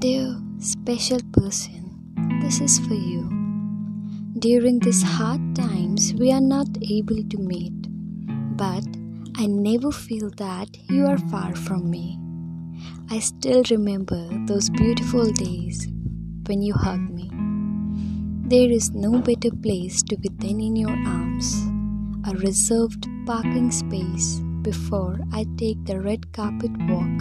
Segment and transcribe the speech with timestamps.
[0.00, 1.92] special person,
[2.40, 3.28] this is for you.
[4.38, 7.74] During these hard times, we are not able to meet,
[8.56, 8.84] but
[9.36, 12.18] I never feel that you are far from me.
[13.10, 15.86] I still remember those beautiful days
[16.46, 17.30] when you hugged me.
[18.48, 21.54] There is no better place to be than in your arms,
[22.26, 27.20] a reserved parking space before I take the red carpet walk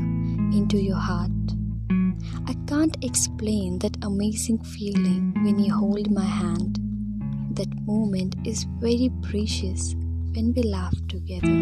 [0.53, 1.38] into your heart.
[2.49, 6.79] I can't explain that amazing feeling when you hold my hand.
[7.51, 9.93] That moment is very precious
[10.33, 11.59] when we laugh together.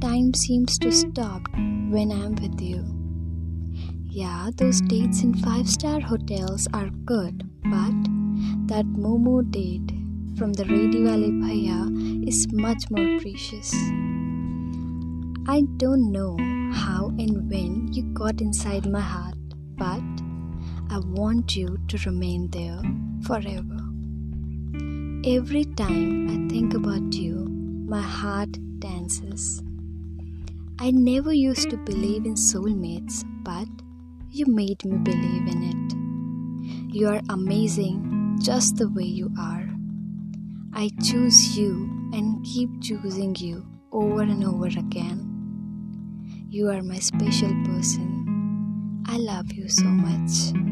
[0.00, 2.82] Time seems to stop when I'm with you.
[4.08, 8.00] Yeah, those dates in five star hotels are good, but
[8.72, 9.92] that Momo date
[10.38, 13.74] from the Ready Valley Bhaiya is much more precious.
[15.46, 16.38] I don't know
[16.72, 19.34] how and when you got inside my heart
[19.80, 20.02] but
[20.90, 22.82] I want you to remain there
[23.22, 23.78] forever.
[25.24, 27.46] Every time I think about you,
[27.88, 29.62] my heart dances.
[30.78, 33.68] I never used to believe in soulmates, but
[34.30, 36.94] you made me believe in it.
[36.94, 39.66] You are amazing just the way you are.
[40.74, 45.26] I choose you and keep choosing you over and over again.
[46.50, 48.19] You are my special person.
[49.12, 50.69] I love you so much.